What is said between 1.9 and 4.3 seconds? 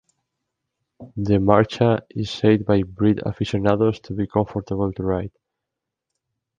is said by breed aficionados to be